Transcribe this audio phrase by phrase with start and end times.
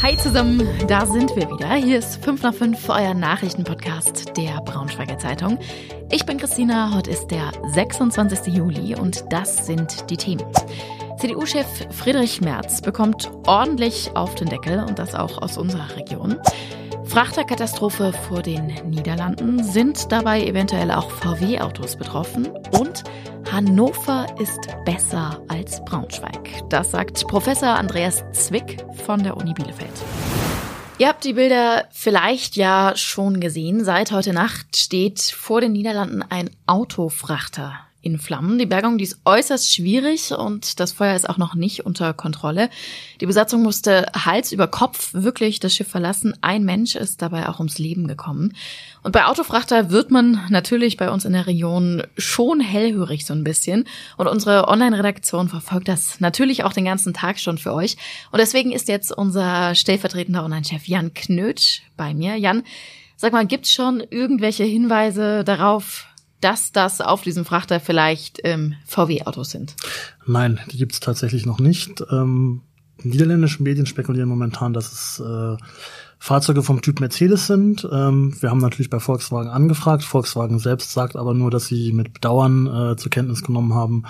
[0.00, 1.74] Hi zusammen, da sind wir wieder.
[1.74, 5.58] Hier ist 5 nach 5, euer Nachrichtenpodcast der Braunschweiger Zeitung.
[6.12, 8.54] Ich bin Christina, heute ist der 26.
[8.54, 10.44] Juli und das sind die Themen.
[11.18, 16.36] CDU-Chef Friedrich Merz bekommt ordentlich auf den Deckel und das auch aus unserer Region.
[17.04, 19.64] Frachterkatastrophe vor den Niederlanden.
[19.64, 22.48] Sind dabei eventuell auch VW-Autos betroffen?
[22.70, 23.02] Und
[23.58, 26.48] Hannover ist besser als Braunschweig.
[26.68, 29.90] Das sagt Professor Andreas Zwick von der Uni Bielefeld.
[30.98, 33.84] Ihr habt die Bilder vielleicht ja schon gesehen.
[33.84, 37.74] Seit heute Nacht steht vor den Niederlanden ein Autofrachter
[38.08, 38.58] in Flammen.
[38.58, 42.70] Die Bergung, die ist äußerst schwierig und das Feuer ist auch noch nicht unter Kontrolle.
[43.20, 46.34] Die Besatzung musste Hals über Kopf wirklich das Schiff verlassen.
[46.40, 48.54] Ein Mensch ist dabei auch ums Leben gekommen.
[49.02, 53.44] Und bei Autofrachter wird man natürlich bei uns in der Region schon hellhörig so ein
[53.44, 53.84] bisschen.
[54.16, 57.96] Und unsere Online-Redaktion verfolgt das natürlich auch den ganzen Tag schon für euch.
[58.32, 62.36] Und deswegen ist jetzt unser stellvertretender Online-Chef Jan Knötsch bei mir.
[62.36, 62.64] Jan,
[63.16, 66.07] sag mal, gibt's schon irgendwelche Hinweise darauf,
[66.40, 69.76] dass das auf diesem Frachter vielleicht ähm, VW-Autos sind?
[70.26, 72.02] Nein, die gibt es tatsächlich noch nicht.
[72.10, 72.62] Ähm,
[73.02, 75.56] niederländische Medien spekulieren momentan, dass es äh,
[76.20, 77.88] Fahrzeuge vom Typ Mercedes sind.
[77.90, 80.02] Ähm, wir haben natürlich bei Volkswagen angefragt.
[80.02, 84.02] Volkswagen selbst sagt aber nur, dass sie mit Bedauern äh, zur Kenntnis genommen haben,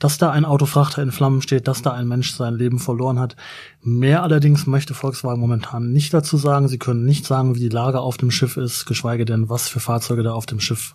[0.00, 3.36] dass da ein Autofrachter in Flammen steht, dass da ein Mensch sein Leben verloren hat.
[3.80, 6.66] Mehr allerdings möchte Volkswagen momentan nicht dazu sagen.
[6.66, 9.80] Sie können nicht sagen, wie die Lage auf dem Schiff ist, geschweige denn, was für
[9.80, 10.94] Fahrzeuge da auf dem Schiff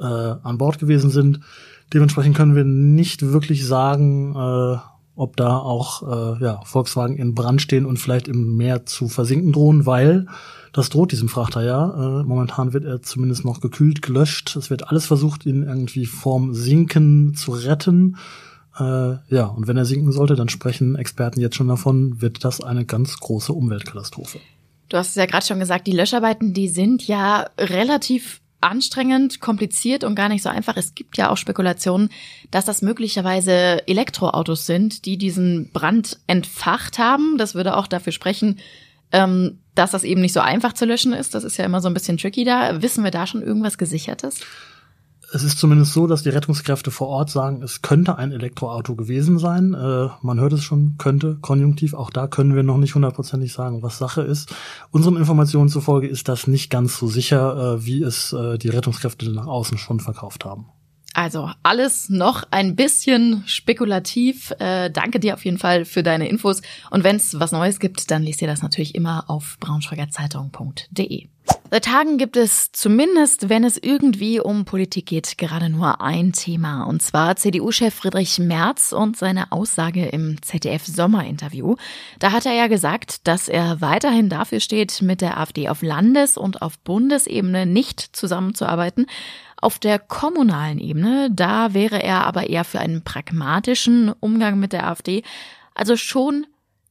[0.00, 1.40] äh, an Bord gewesen sind.
[1.92, 4.78] Dementsprechend können wir nicht wirklich sagen, äh,
[5.16, 6.02] ob da auch
[6.38, 10.26] äh, ja, Volkswagen in Brand stehen und vielleicht im Meer zu versinken drohen, weil
[10.72, 12.20] das droht diesem Frachter ja.
[12.20, 14.56] Äh, momentan wird er zumindest noch gekühlt, gelöscht.
[14.56, 18.16] Es wird alles versucht, ihn irgendwie vorm Sinken zu retten.
[18.78, 22.62] Äh, ja, und wenn er sinken sollte, dann sprechen Experten jetzt schon davon, wird das
[22.62, 24.38] eine ganz große Umweltkatastrophe.
[24.88, 30.04] Du hast es ja gerade schon gesagt, die Löscharbeiten, die sind ja relativ anstrengend, kompliziert
[30.04, 30.76] und gar nicht so einfach.
[30.76, 32.10] Es gibt ja auch Spekulationen,
[32.50, 37.38] dass das möglicherweise Elektroautos sind, die diesen Brand entfacht haben.
[37.38, 38.58] Das würde auch dafür sprechen,
[39.12, 41.34] ähm, dass das eben nicht so einfach zu löschen ist.
[41.34, 42.82] Das ist ja immer so ein bisschen tricky da.
[42.82, 44.40] Wissen wir da schon irgendwas Gesichertes?
[45.32, 49.38] Es ist zumindest so, dass die Rettungskräfte vor Ort sagen, es könnte ein Elektroauto gewesen
[49.38, 49.74] sein.
[49.74, 51.94] Äh, man hört es schon, könnte, konjunktiv.
[51.94, 54.52] Auch da können wir noch nicht hundertprozentig sagen, was Sache ist.
[54.90, 59.30] Unseren Informationen zufolge ist das nicht ganz so sicher, äh, wie es äh, die Rettungskräfte
[59.30, 60.66] nach außen schon verkauft haben.
[61.12, 64.52] Also alles noch ein bisschen spekulativ.
[64.58, 66.62] Äh, danke dir auf jeden Fall für deine Infos.
[66.90, 71.28] Und wenn es was Neues gibt, dann lest ihr das natürlich immer auf braunschweigerzeitung.de.
[71.72, 76.82] Seit Tagen gibt es zumindest, wenn es irgendwie um Politik geht, gerade nur ein Thema.
[76.82, 81.76] Und zwar CDU-Chef Friedrich Merz und seine Aussage im ZDF-Sommerinterview.
[82.18, 86.36] Da hat er ja gesagt, dass er weiterhin dafür steht, mit der AfD auf Landes-
[86.36, 89.06] und auf Bundesebene nicht zusammenzuarbeiten.
[89.56, 94.88] Auf der kommunalen Ebene, da wäre er aber eher für einen pragmatischen Umgang mit der
[94.88, 95.22] AfD,
[95.76, 96.46] also schon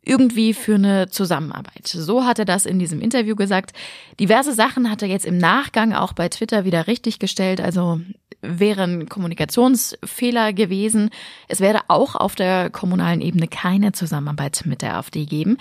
[0.09, 1.87] irgendwie für eine Zusammenarbeit.
[1.87, 3.73] So hat er das in diesem Interview gesagt.
[4.19, 8.01] Diverse Sachen hat er jetzt im Nachgang auch bei Twitter wieder richtig gestellt, also
[8.41, 11.09] wären Kommunikationsfehler gewesen.
[11.47, 15.57] Es werde auch auf der kommunalen Ebene keine Zusammenarbeit mit der AfD geben.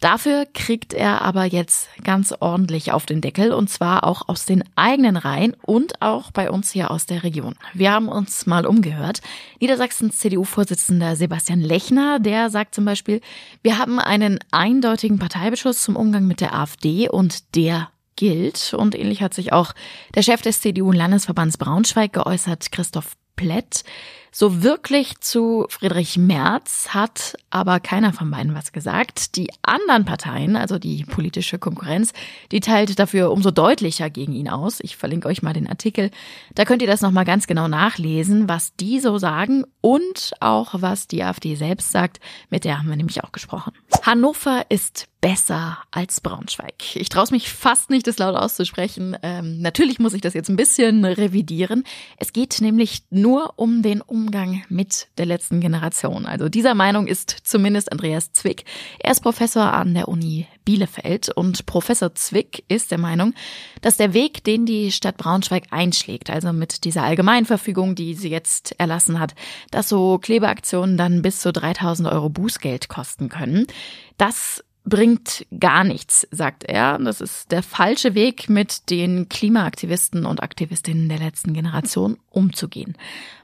[0.00, 4.62] Dafür kriegt er aber jetzt ganz ordentlich auf den Deckel und zwar auch aus den
[4.76, 7.56] eigenen Reihen und auch bei uns hier aus der Region.
[7.74, 9.20] Wir haben uns mal umgehört.
[9.60, 13.20] Niedersachsens CDU-Vorsitzender Sebastian Lechner, der sagt zum Beispiel,
[13.62, 18.74] wir haben einen eindeutigen Parteibeschluss zum Umgang mit der AfD und der gilt.
[18.74, 19.72] Und ähnlich hat sich auch
[20.14, 23.84] der Chef des CDU-Landesverbands Braunschweig geäußert, Christoph Plett.
[24.30, 29.36] So wirklich zu Friedrich Merz hat aber keiner von beiden was gesagt.
[29.36, 32.12] Die anderen Parteien, also die politische Konkurrenz,
[32.52, 34.78] die teilt dafür umso deutlicher gegen ihn aus.
[34.80, 36.10] Ich verlinke euch mal den Artikel.
[36.54, 41.08] Da könnt ihr das nochmal ganz genau nachlesen, was die so sagen und auch was
[41.08, 42.20] die AfD selbst sagt.
[42.50, 43.72] Mit der haben wir nämlich auch gesprochen.
[44.02, 46.94] Hannover ist besser als Braunschweig.
[46.94, 49.16] Ich traue mich fast nicht, das laut auszusprechen.
[49.22, 51.84] Ähm, natürlich muss ich das jetzt ein bisschen revidieren.
[52.18, 56.26] Es geht nämlich nur um den Umgang mit der letzten Generation.
[56.26, 58.64] Also dieser Meinung ist zumindest Andreas Zwick.
[58.98, 63.32] Er ist Professor an der Uni Bielefeld und Professor Zwick ist der Meinung,
[63.80, 68.74] dass der Weg, den die Stadt Braunschweig einschlägt, also mit dieser Allgemeinverfügung, die sie jetzt
[68.78, 69.36] erlassen hat,
[69.70, 73.68] dass so Klebeaktionen dann bis zu 3000 Euro Bußgeld kosten können,
[74.16, 76.98] das bringt gar nichts, sagt er.
[76.98, 82.96] Das ist der falsche Weg, mit den Klimaaktivisten und Aktivistinnen der letzten Generation umzugehen.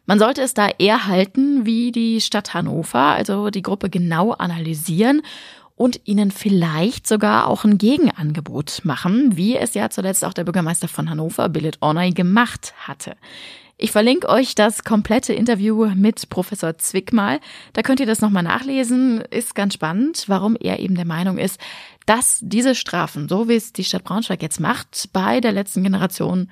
[0.07, 5.23] Man sollte es da eher halten wie die Stadt Hannover, also die Gruppe genau analysieren
[5.77, 10.89] und ihnen vielleicht sogar auch ein Gegenangebot machen, wie es ja zuletzt auch der Bürgermeister
[10.89, 13.17] von Hannover, Billet Ornay, gemacht hatte.
[13.77, 17.41] Ich verlinke euch das komplette Interview mit Professor Zwick mal.
[17.73, 19.21] Da könnt ihr das nochmal nachlesen.
[19.31, 21.61] Ist ganz spannend, warum er eben der Meinung ist,
[22.07, 26.51] dass diese Strafen, so wie es die Stadt Braunschweig jetzt macht, bei der letzten Generation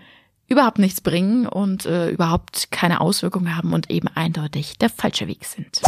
[0.49, 5.45] überhaupt nichts bringen und äh, überhaupt keine Auswirkungen haben und eben eindeutig der falsche Weg
[5.45, 5.81] sind.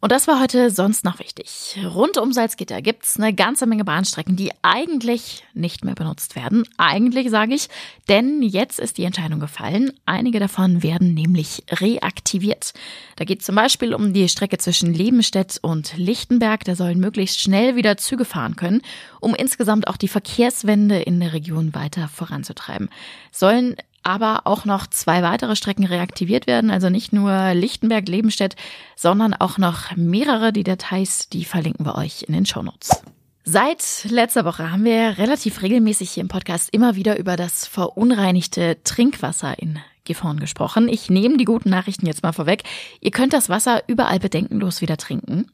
[0.00, 1.78] Und das war heute sonst noch wichtig.
[1.84, 6.64] Rund um Salzgitter gibt's eine ganze Menge Bahnstrecken, die eigentlich nicht mehr benutzt werden.
[6.78, 7.68] Eigentlich sage ich,
[8.08, 9.92] denn jetzt ist die Entscheidung gefallen.
[10.06, 12.72] Einige davon werden nämlich reaktiviert.
[13.16, 16.64] Da geht zum Beispiel um die Strecke zwischen Lebenstedt und Lichtenberg.
[16.64, 18.80] Da sollen möglichst schnell wieder Züge fahren können,
[19.20, 22.88] um insgesamt auch die Verkehrswende in der Region weiter voranzutreiben.
[23.32, 28.56] Sollen aber auch noch zwei weitere Strecken reaktiviert werden, also nicht nur Lichtenberg-Lebenstedt,
[28.96, 30.52] sondern auch noch mehrere.
[30.52, 33.02] Die Details, die verlinken wir euch in den Shownotes.
[33.44, 38.78] Seit letzter Woche haben wir relativ regelmäßig hier im Podcast immer wieder über das verunreinigte
[38.84, 40.88] Trinkwasser in Gifhorn gesprochen.
[40.88, 42.64] Ich nehme die guten Nachrichten jetzt mal vorweg.
[43.00, 45.46] Ihr könnt das Wasser überall bedenkenlos wieder trinken.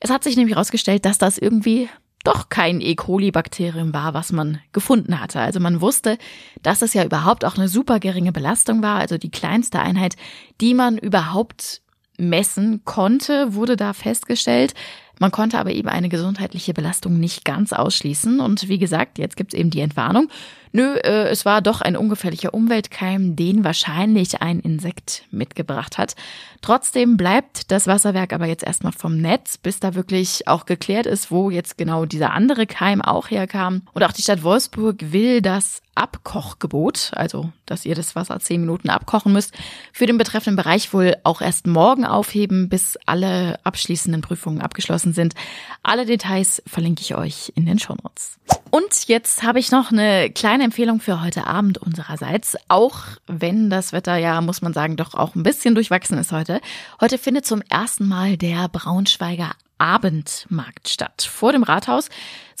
[0.00, 1.88] Es hat sich nämlich herausgestellt, dass das irgendwie
[2.24, 2.94] doch kein E.
[2.94, 5.40] coli-Bakterium war, was man gefunden hatte.
[5.40, 6.18] Also man wusste,
[6.62, 10.16] dass es ja überhaupt auch eine super geringe Belastung war, also die kleinste Einheit,
[10.60, 11.80] die man überhaupt
[12.18, 14.74] messen konnte, wurde da festgestellt.
[15.20, 18.40] Man konnte aber eben eine gesundheitliche Belastung nicht ganz ausschließen.
[18.40, 20.28] Und wie gesagt, jetzt gibt es eben die Entwarnung.
[20.72, 26.14] Nö, äh, es war doch ein ungefährlicher Umweltkeim, den wahrscheinlich ein Insekt mitgebracht hat.
[26.62, 31.30] Trotzdem bleibt das Wasserwerk aber jetzt erstmal vom Netz, bis da wirklich auch geklärt ist,
[31.30, 33.82] wo jetzt genau dieser andere Keim auch herkam.
[33.92, 38.90] Und auch die Stadt Wolfsburg will das Abkochgebot, also dass ihr das Wasser zehn Minuten
[38.90, 39.54] abkochen müsst,
[39.92, 45.34] für den betreffenden Bereich wohl auch erst morgen aufheben, bis alle abschließenden Prüfungen abgeschlossen sind.
[45.82, 48.38] Alle Details verlinke ich euch in den Shownotes.
[48.70, 53.92] Und jetzt habe ich noch eine kleine Empfehlung für heute Abend unsererseits, auch wenn das
[53.92, 56.60] Wetter ja, muss man sagen, doch auch ein bisschen durchwachsen ist heute.
[57.00, 61.22] Heute findet zum ersten Mal der Braunschweiger Abendmarkt statt.
[61.22, 62.08] Vor dem Rathaus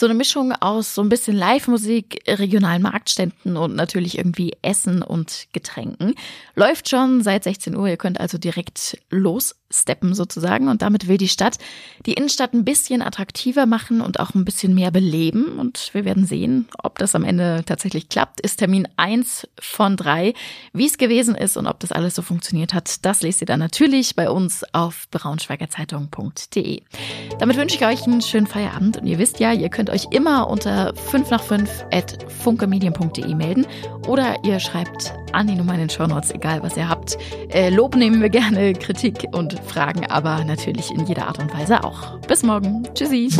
[0.00, 5.46] so eine Mischung aus so ein bisschen Live-Musik, regionalen Marktständen und natürlich irgendwie Essen und
[5.52, 6.14] Getränken.
[6.54, 7.86] Läuft schon seit 16 Uhr.
[7.86, 10.68] Ihr könnt also direkt lossteppen sozusagen.
[10.68, 11.58] Und damit will die Stadt
[12.06, 15.58] die Innenstadt ein bisschen attraktiver machen und auch ein bisschen mehr beleben.
[15.58, 18.40] Und wir werden sehen, ob das am Ende tatsächlich klappt.
[18.40, 20.32] Ist Termin eins von drei.
[20.72, 23.60] Wie es gewesen ist und ob das alles so funktioniert hat, das lest ihr dann
[23.60, 26.80] natürlich bei uns auf braunschweigerzeitung.de.
[27.38, 30.48] Damit wünsche ich euch einen schönen Feierabend und ihr wisst ja, ihr könnt euch immer
[30.48, 33.66] unter 5 nach 5 at funkemedien.de melden
[34.06, 37.16] oder ihr schreibt an die Nummer in den Shownotes, egal was ihr habt.
[37.50, 41.84] Äh, Lob nehmen wir gerne, Kritik und Fragen, aber natürlich in jeder Art und Weise
[41.84, 42.18] auch.
[42.20, 42.82] Bis morgen.
[42.94, 43.30] Tschüssi.